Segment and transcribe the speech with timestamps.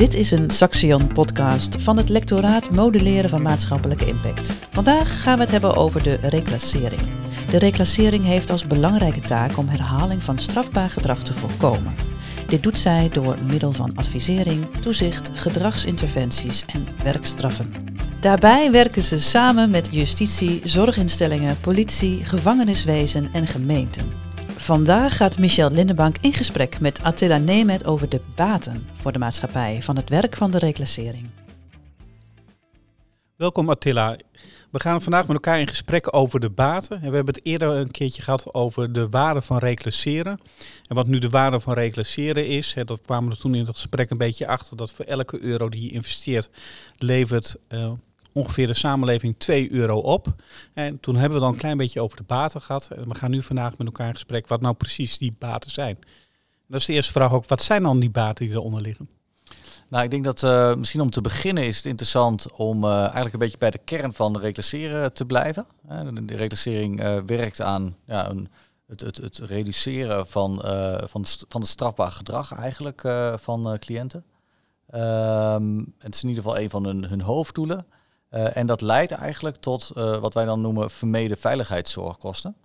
[0.00, 4.54] Dit is een Saxion podcast van het lectoraat Modelleren van Maatschappelijke Impact.
[4.70, 7.00] Vandaag gaan we het hebben over de reclassering.
[7.50, 11.94] De reclassering heeft als belangrijke taak om herhaling van strafbaar gedrag te voorkomen.
[12.46, 17.72] Dit doet zij door middel van advisering, toezicht, gedragsinterventies en werkstraffen.
[18.20, 24.29] Daarbij werken ze samen met justitie, zorginstellingen, politie, gevangeniswezen en gemeenten.
[24.60, 29.82] Vandaag gaat Michel Lindenbank in gesprek met Attila Nemet over de baten voor de maatschappij
[29.82, 31.28] van het werk van de reclassering.
[33.36, 34.16] Welkom Attila.
[34.70, 36.96] We gaan vandaag met elkaar in gesprek over de baten.
[37.02, 40.40] En we hebben het eerder een keertje gehad over de waarde van reclasseren.
[40.86, 43.76] En wat nu de waarde van reclasseren is, hè, dat kwamen we toen in het
[43.76, 46.50] gesprek een beetje achter, dat voor elke euro die je investeert,
[46.98, 47.92] levert uh,
[48.32, 50.34] ongeveer de samenleving 2 euro op.
[50.74, 52.88] En toen hebben we dan een klein beetje over de baten gehad.
[52.88, 55.98] En we gaan nu vandaag met elkaar in gesprek wat nou precies die baten zijn.
[56.66, 59.08] dat is de eerste vraag ook, wat zijn dan die baten die eronder liggen?
[59.88, 63.32] Nou, ik denk dat uh, misschien om te beginnen is het interessant om uh, eigenlijk
[63.32, 65.66] een beetje bij de kern van reclasseren te blijven.
[66.24, 68.48] De, reclassering werkt aan ja, een,
[68.86, 70.60] het, het, het, reduceren van,
[71.08, 73.02] van, van het strafbaar gedrag eigenlijk
[73.36, 74.24] van cliënten.
[74.94, 77.86] Um, het is in ieder geval een van hun, hun hoofddoelen.
[78.30, 82.56] Uh, en dat leidt eigenlijk tot uh, wat wij dan noemen vermeden veiligheidszorgkosten.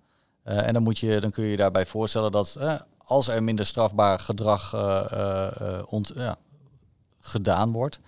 [0.43, 2.57] Uh, en dan, moet je, dan kun je je daarbij voorstellen dat
[2.97, 4.69] als er minder strafbaar gedrag
[7.19, 7.99] gedaan wordt,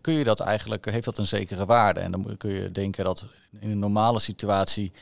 [0.00, 2.00] kun je dat eigenlijk, heeft dat een zekere waarde.
[2.00, 3.26] En dan kun je denken dat
[3.60, 4.92] in een normale situatie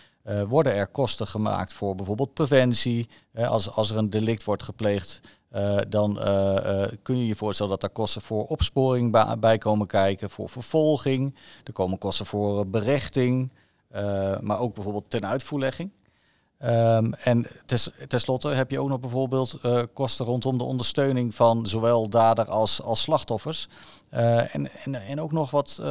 [0.47, 3.09] worden er kosten gemaakt voor bijvoorbeeld preventie.
[3.35, 5.21] als, als er een delict wordt gepleegd,
[5.57, 9.87] uh, dan uh, uh, kun je je voorstellen dat daar kosten voor opsporing bij komen
[9.87, 11.35] kijken, voor vervolging.
[11.65, 13.53] Er komen kosten voor berechting,
[14.41, 15.91] maar ook bijvoorbeeld ten uitvoerlegging.
[16.65, 19.59] Um, en tes, tenslotte heb je ook nog bijvoorbeeld
[19.93, 23.69] kosten rondom de ondersteuning van zowel dader als, als slachtoffers.
[24.11, 25.83] en, en, en ook nog wat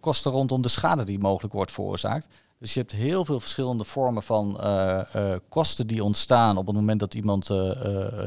[0.00, 2.26] kosten rondom de schade die mogelijk wordt veroorzaakt.
[2.58, 4.60] Dus je hebt heel veel verschillende vormen van
[5.48, 7.46] kosten die ontstaan op het moment dat iemand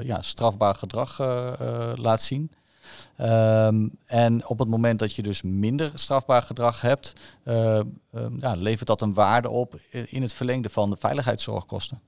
[0.03, 1.17] ja, strafbaar gedrag
[1.95, 2.51] laat zien.
[3.21, 7.13] Um, en op het moment dat je dus minder strafbaar gedrag hebt,
[8.39, 12.01] ja, levert dat een waarde op in het verlengde van de veiligheidszorgkosten.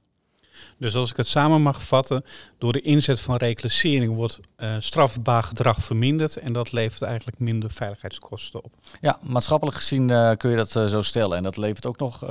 [0.77, 2.23] Dus als ik het samen mag vatten,
[2.57, 7.71] door de inzet van reclassering wordt uh, strafbaar gedrag verminderd en dat levert eigenlijk minder
[7.71, 8.73] veiligheidskosten op.
[9.01, 11.37] Ja, maatschappelijk gezien uh, kun je dat uh, zo stellen.
[11.37, 12.21] En dat levert ook nog,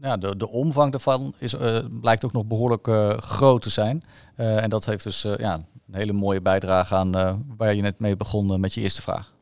[0.00, 1.54] ja, de, de omvang daarvan is,
[2.00, 2.88] blijkt ook nog behoorlijk
[3.24, 4.04] groot te zijn.
[4.36, 8.60] en dat heeft dus ja, een hele mooie bijdrage aan waar je net mee begon
[8.60, 9.32] met je eerste vraag.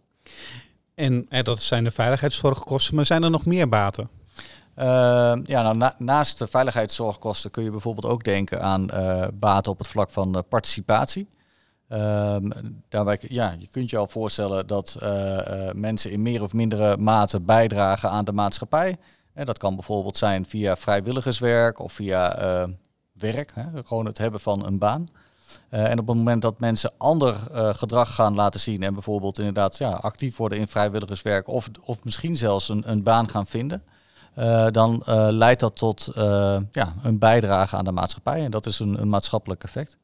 [0.95, 4.09] En dat zijn de veiligheidszorgkosten, maar zijn er nog meer baten?
[4.79, 4.85] Uh,
[5.45, 9.89] ja, nou, naast de veiligheidszorgkosten kun je bijvoorbeeld ook denken aan uh, baten op het
[9.89, 11.29] vlak van uh, participatie.
[11.89, 12.51] Ehm,
[12.89, 17.41] daarbij, ja, je kunt je al voorstellen dat eh, mensen in meer of mindere mate
[17.41, 18.97] bijdragen aan de maatschappij.
[19.35, 22.37] dat kan bijvoorbeeld zijn via vrijwilligerswerk of via
[23.13, 25.07] werk, hè, gewoon het hebben van een baan.
[25.69, 29.91] En op het moment dat mensen ander gedrag gaan laten zien en bijvoorbeeld inderdaad ja,
[29.91, 33.83] actief worden in vrijwilligerswerk of, of misschien zelfs een, een baan gaan vinden,
[34.39, 36.11] uh, dan leidt dat tot
[36.73, 38.45] ja, een bijdrage aan de maatschappij.
[38.45, 39.99] En dat is een, een maatschappelijk effect.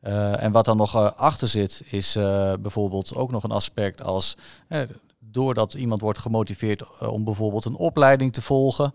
[0.00, 2.12] en wat dan nog achter zit, is
[2.60, 4.36] bijvoorbeeld ook nog een aspect als
[5.34, 8.94] doordat iemand wordt gemotiveerd om bijvoorbeeld een opleiding te volgen,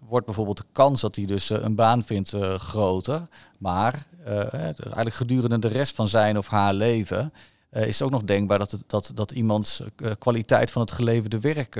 [0.00, 3.28] wordt bijvoorbeeld de kans dat hij dus een baan vindt groter.
[3.58, 7.32] Maar eigenlijk gedurende de rest van zijn of haar leven
[7.70, 9.82] is het ook nog denkbaar dat, dat, dat iemands
[10.18, 11.74] kwaliteit van het geleverde werk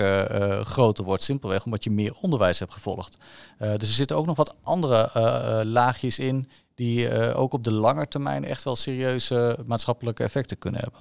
[0.66, 1.22] groter wordt.
[1.22, 3.16] Simpelweg omdat je meer onderwijs hebt gevolgd.
[3.58, 8.44] dus er zitten ook nog wat andere laagjes in die ook op de lange termijn
[8.44, 11.00] echt wel serieuze maatschappelijke effecten kunnen hebben.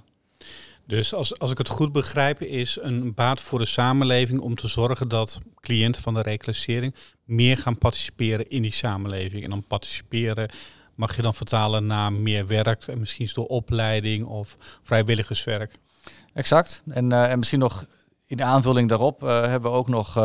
[0.87, 4.67] Dus als, als ik het goed begrijp, is een baat voor de samenleving om te
[4.67, 9.43] zorgen dat cliënten van de reclassering meer gaan participeren in die samenleving.
[9.43, 10.49] En dan participeren
[10.95, 15.71] mag je dan vertalen naar meer werk, en misschien door opleiding of vrijwilligerswerk.
[16.33, 16.83] Exact.
[16.87, 17.85] En, uh, en misschien nog
[18.25, 20.23] in aanvulling daarop uh, hebben we ook nog uh,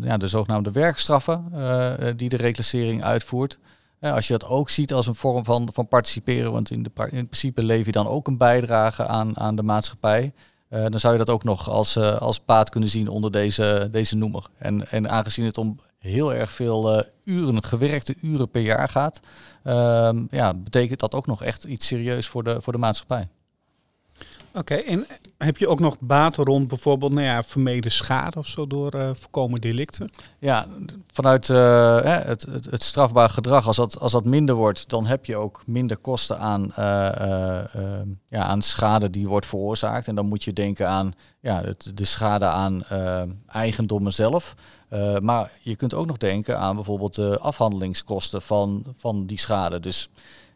[0.00, 1.52] ja, de zogenaamde werkstraffen
[2.16, 3.58] die de reclassering uitvoert.
[4.00, 7.26] Als je dat ook ziet als een vorm van, van participeren, want in, de, in
[7.26, 10.32] principe lever je dan ook een bijdrage aan, aan de maatschappij.
[10.68, 14.46] dan zou je dat ook nog als, als paad kunnen zien onder deze, deze noemer.
[14.58, 19.20] En, en aangezien het om heel erg veel uren, gewerkte uren per jaar gaat,
[19.64, 23.28] um, ja, betekent dat ook nog echt iets serieus voor de, voor de maatschappij.
[24.58, 25.06] Oké, en
[25.38, 29.10] heb je ook nog baten rond bijvoorbeeld nou ja, vermeden schade of zo door uh,
[29.12, 30.10] voorkomen delicten?
[30.38, 30.66] Ja,
[31.12, 35.24] vanuit uh, het, het, het, strafbaar gedrag, als dat, als dat minder wordt, dan heb
[35.24, 36.74] je ook minder kosten aan, uh,
[38.28, 40.06] ja, aan schade die wordt veroorzaakt.
[40.06, 41.62] En dan moet je denken aan ja,
[41.94, 42.84] de schade aan
[43.46, 44.54] eigendommen zelf.
[45.20, 49.80] maar je kunt ook nog denken aan bijvoorbeeld de afhandelingskosten van, van die schade.
[49.80, 50.10] Dus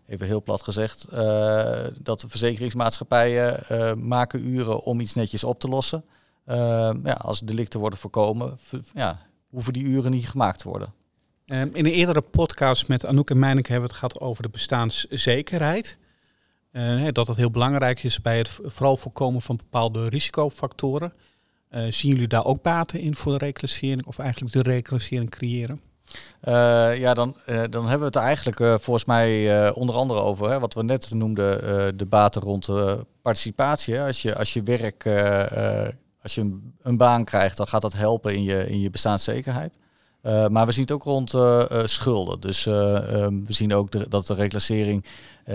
[0.06, 5.60] even heel plat gezegd, uh, dat de verzekeringsmaatschappijen uh, maken uren om iets netjes op
[5.60, 6.04] te lossen.
[6.46, 6.56] Uh,
[7.04, 8.58] ja, als delicten worden voorkomen,
[8.94, 10.92] ja, hoeven die uren niet gemaakt te worden.
[11.46, 14.48] Um, in een eerdere podcast met Anouk en Meineke hebben we het gehad over de
[14.48, 15.98] bestaanszekerheid.
[17.12, 21.12] dat het heel belangrijk is bij het vooral voorkomen van bepaalde risicofactoren.
[21.88, 25.80] zien jullie daar ook baten in voor de reclassering of eigenlijk de reclassering creëren?
[26.48, 30.50] Uh, ja, dan, uh, dan hebben we het eigenlijk uh, volgens mij onder andere over
[30.50, 32.68] hè, wat we net noemden, de baten rond
[33.22, 34.00] participatie.
[34.00, 35.06] Als, je, als je werk,
[36.22, 39.76] als je een, een, baan krijgt, dan gaat dat helpen in je, in je bestaanszekerheid.
[40.22, 41.34] maar we zien het ook rond
[41.90, 42.40] schulden.
[42.40, 45.04] Dus um, we zien ook dat de reclassering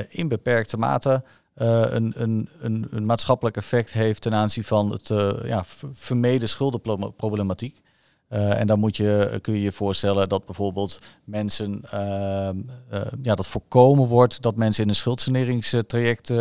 [0.09, 1.23] in beperkte mate
[1.55, 5.07] een, een, een, een, maatschappelijk effect heeft ten aanzien van het
[5.43, 5.63] ja,
[5.93, 7.81] vermeden schuldenproblematiek.
[8.29, 12.49] Uh, en dan moet je, kun je je voorstellen dat bijvoorbeeld mensen, uh,
[12.93, 16.33] uh, ja, dat voorkomen wordt dat mensen in een schuldsaneringstraject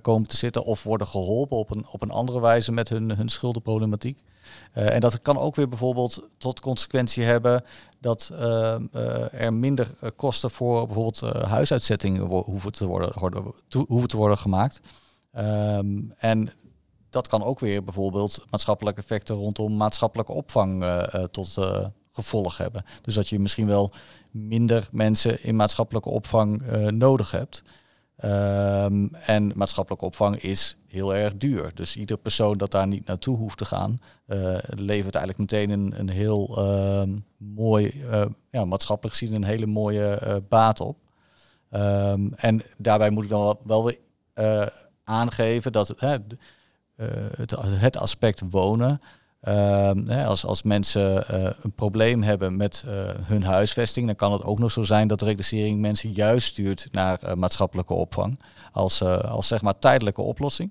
[0.00, 3.28] komen te zitten of worden geholpen op een, op een andere wijze met hun, hun
[3.28, 4.18] schuldenproblematiek.
[4.72, 7.64] en dat kan ook weer bijvoorbeeld tot consequentie hebben
[8.00, 8.86] dat ehm,
[9.32, 13.12] er minder kosten voor bijvoorbeeld huisuitzettingen hoeven te worden,
[13.88, 14.80] hoeven te worden gemaakt.
[15.38, 16.52] Um, en
[17.12, 22.84] dat kan ook weer bijvoorbeeld maatschappelijke effecten rondom maatschappelijke opvang uh, tot uh, gevolg hebben.
[23.02, 23.92] Dus dat je misschien wel
[24.30, 27.62] minder mensen in maatschappelijke opvang nodig hebt.
[28.24, 31.70] Um, en maatschappelijke opvang is heel erg duur.
[31.74, 33.98] Dus ieder persoon dat daar niet naartoe hoeft te gaan,
[34.68, 38.04] levert eigenlijk meteen een, een heel ehm, mooi,
[38.50, 40.98] ja, maatschappelijk gezien een hele mooie baat op.
[41.70, 43.92] Um, en daarbij moet ik dan wel, wel
[45.04, 46.14] aangeven dat eh,
[47.36, 49.00] het, het, aspect wonen.
[49.42, 54.44] Ehm, als, als mensen uh, een probleem hebben met uh, hun huisvesting, dan kan het
[54.44, 58.40] ook nog zo zijn dat de reclassering mensen juist stuurt naar maatschappelijke opvang
[58.72, 60.70] als, als zeg maar tijdelijke oplossing.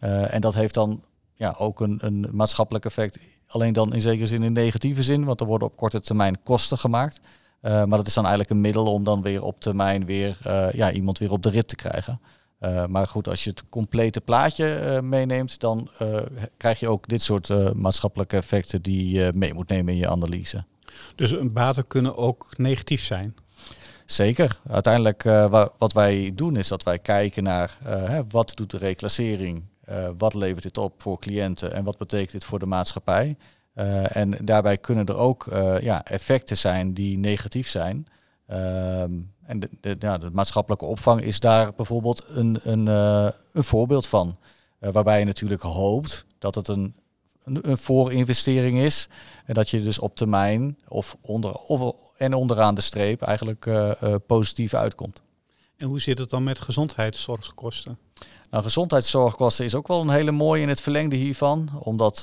[0.00, 1.02] en dat heeft dan
[1.34, 5.40] ja, ook een, een maatschappelijk effect, alleen dan in zekere zin in negatieve zin, want
[5.40, 7.20] er worden op korte termijn kosten gemaakt.
[7.60, 10.38] maar dat is dan eigenlijk een middel om dan weer op termijn weer
[10.72, 12.20] ja, iemand weer op de rit te krijgen.
[12.64, 16.16] Uh, maar goed, als je het complete plaatje uh, meeneemt, dan uh,
[16.56, 20.64] krijg je ook dit soort maatschappelijke effecten die je mee moet nemen in je analyse.
[21.14, 23.34] Dus baten kunnen ook negatief zijn?
[24.06, 24.58] Zeker.
[24.68, 25.22] Uiteindelijk
[25.78, 29.62] wat wij doen is dat wij kijken naar hè, wat doet de reclassering,
[30.18, 33.36] wat levert dit op voor cliënten en wat betekent dit voor de maatschappij.
[34.04, 35.46] en daarbij kunnen er ook
[35.80, 38.06] ja, effecten zijn die negatief zijn.
[38.46, 39.10] Ehm,
[39.46, 44.06] en de, de, ja, de, maatschappelijke opvang is daar bijvoorbeeld een, een, uh, een voorbeeld
[44.06, 44.36] van.
[44.80, 46.94] Uh, waarbij je natuurlijk hoopt dat het een,
[47.44, 49.08] een, een, voorinvestering is.
[49.44, 53.92] En dat je dus op termijn of, onder, of en onderaan de streep eigenlijk uh,
[54.26, 55.22] positief uitkomt.
[55.76, 57.98] En hoe zit het dan met gezondheidszorgkosten?
[58.50, 61.70] Nou, gezondheidszorgkosten is ook wel een hele mooie in het verlengde hiervan.
[61.78, 62.20] Omdat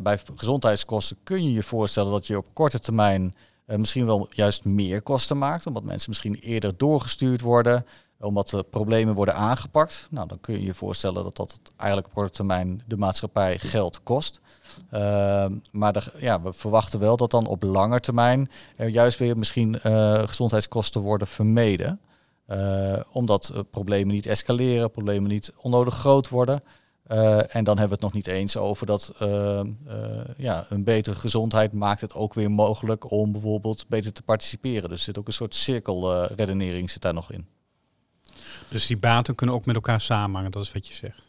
[0.00, 3.34] bij gezondheidskosten kun je je voorstellen dat je op korte termijn
[3.76, 7.86] misschien wel juist meer kosten maakt, omdat mensen misschien eerder doorgestuurd worden,
[8.20, 10.08] omdat de problemen worden aangepakt.
[10.10, 14.02] Nou, dan kun je je voorstellen dat dat eigenlijk op korte termijn de maatschappij geld
[14.02, 14.40] kost.
[14.92, 19.80] Uh, maar ja, we verwachten wel dat dan op lange termijn er juist weer misschien
[19.86, 22.00] uh, gezondheidskosten worden vermeden.
[22.48, 26.62] Uh, omdat problemen niet escaleren, problemen niet onnodig groot worden.
[27.12, 29.64] Uh, en dan hebben we het nog niet eens over dat uh, uh,
[30.36, 34.88] ja, een betere gezondheid maakt het ook weer mogelijk om bijvoorbeeld beter te participeren.
[34.88, 37.46] Dus er zit ook een soort cirkelredenering zit daar nog in.
[38.68, 41.28] Dus die baten kunnen ook met elkaar samenhangen, dat is wat je zegt.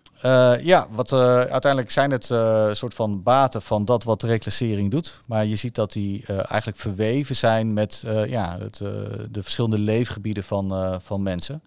[0.65, 5.21] ja, wat, uiteindelijk zijn het een soort van baten van dat wat de reclassering doet.
[5.25, 8.77] Maar je ziet dat die eigenlijk verweven zijn met ja, het,
[9.31, 11.63] de verschillende leefgebieden van, van mensen.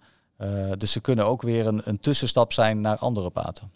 [0.78, 3.70] dus ze kunnen ook weer een, een tussenstap zijn naar andere baten.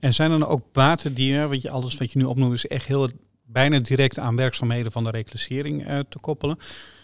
[0.00, 2.86] En zijn er ook baten die, want je, alles wat je nu opnoemt is echt
[2.86, 3.10] heel
[3.42, 6.58] bijna direct aan werkzaamheden van de reclassering uh, te koppelen.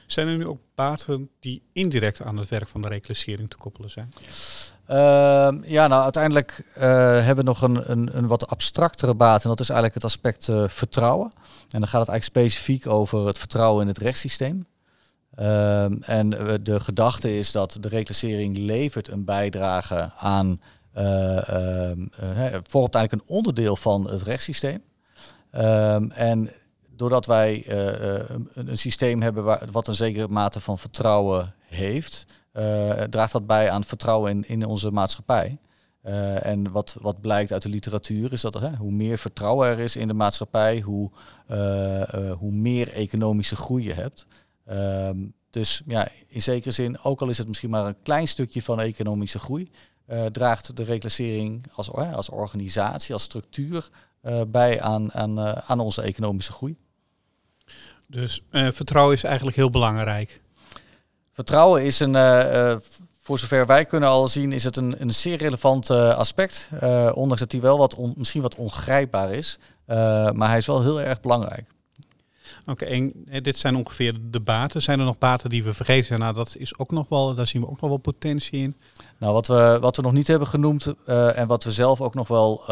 [0.06, 3.90] Zijn er nu ook baten die indirect aan het werk van de reclassering te koppelen
[3.90, 4.12] zijn?
[4.88, 6.82] Uh, ja, nou uiteindelijk uh,
[7.25, 10.49] hebben we nog een, een, een, wat abstractere baat en dat is eigenlijk het aspect
[10.49, 11.32] uh, vertrouwen.
[11.70, 14.66] En dan gaat het eigenlijk specifiek over het vertrouwen in het rechtssysteem.
[15.35, 16.30] Ehm, en
[16.62, 20.56] de gedachte is dat de reclassering levert een bijdrage aan ehm,
[22.62, 24.82] vormt eigenlijk een onderdeel van het rechtssysteem.
[25.50, 26.50] Ehm, en
[26.96, 32.26] doordat wij een, een, systeem hebben waar, wat een zekere mate van vertrouwen heeft,
[33.10, 35.58] draagt dat bij aan vertrouwen in, in onze maatschappij.
[36.42, 40.08] En wat, wat blijkt uit de literatuur is dat hoe meer vertrouwen er is in
[40.08, 41.10] de maatschappij, hoe,
[42.38, 44.26] hoe meer economische groei je hebt.
[44.66, 45.16] Ehm,
[45.50, 48.80] dus ja, in zekere zin, ook al is het misschien maar een klein stukje van
[48.80, 49.70] economische groei,
[50.32, 53.88] draagt de reclassering als, als organisatie, als structuur
[54.46, 56.76] bij aan, aan, aan onze economische groei.
[58.06, 60.40] Dus vertrouwen is eigenlijk heel belangrijk.
[61.32, 62.14] Vertrouwen is een,
[63.18, 66.68] voor zover wij kunnen al zien, is het een, een zeer relevant aspect.
[67.12, 69.58] Ondanks dat hij wel wat on, misschien wat ongrijpbaar is.
[70.32, 71.75] Maar hij is wel heel erg belangrijk.
[72.64, 73.12] Oké, en
[73.42, 74.82] dit zijn ongeveer de baten.
[74.82, 76.18] Zijn er nog baten die we vergeten?
[76.18, 78.76] Nou, dat is ook nog wel, daar zien we ook nog wel potentie in.
[79.18, 80.94] Nou, wat we, wat we nog niet hebben genoemd
[81.34, 82.62] en wat we zelf ook nog wel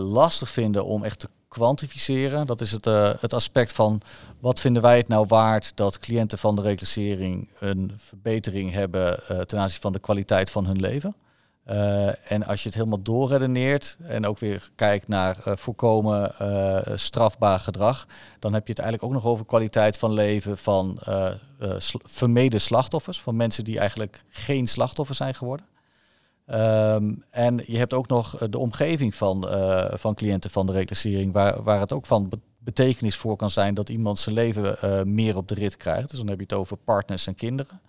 [0.00, 2.46] lastig vinden om echt te kwantificeren.
[2.46, 2.84] Dat is het,
[3.20, 4.00] het aspect van
[4.40, 9.58] wat vinden wij het nou waard dat cliënten van de reclassering een verbetering hebben ten
[9.58, 11.14] aanzien van de kwaliteit van hun leven.
[11.70, 16.34] Uh, en als je het helemaal doorredeneert en ook weer kijkt naar voorkomen
[16.94, 18.06] strafbaar gedrag,
[18.38, 20.98] dan heb je het eigenlijk ook nog over kwaliteit van leven van
[21.78, 25.66] sl vermeden slachtoffers, van mensen die eigenlijk geen slachtoffer zijn geworden.
[26.46, 29.46] Um, en je hebt ook nog eh, de omgeving van,
[29.94, 33.88] van cliënten van de reclassering, waar, waar het ook van betekenis voor kan zijn dat
[33.88, 36.10] iemand zijn leven meer op de rit krijgt.
[36.10, 37.80] Dus dan heb je het over partners en kinderen.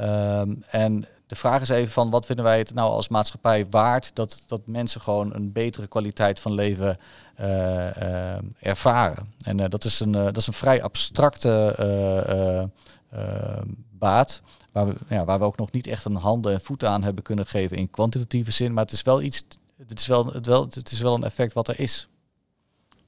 [0.00, 4.10] Um, en de vraag is even van wat vinden wij het nou als maatschappij waard
[4.14, 6.98] dat, dat mensen gewoon een betere kwaliteit van leven
[7.40, 9.32] uh, ervaren.
[9.40, 12.68] En dat, is een, dat is een vrij abstracte
[13.90, 14.42] baat.
[14.72, 17.22] Waar we, ja, waar we ook nog niet echt een handen en voeten aan hebben
[17.22, 18.72] kunnen geven in kwantitatieve zin.
[18.72, 19.44] Maar het is wel iets,
[19.86, 22.08] het is wel, het wel, het is wel een effect wat er is.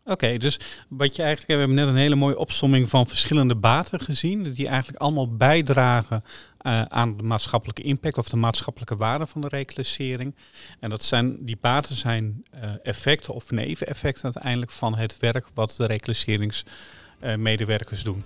[0.05, 4.01] Oké, dus wat je eigenlijk, we hebben net een hele mooie opsomming van verschillende baten
[4.01, 6.25] gezien, die eigenlijk allemaal bijdragen
[6.63, 10.35] uh, aan de maatschappelijke impact of de maatschappelijke waarde van de reclassering.
[10.81, 15.75] En dat zijn, die baten zijn uh, effecten of neveneffecten uiteindelijk van het werk wat
[15.77, 18.25] de reclasseringsmedewerkers uh, doen.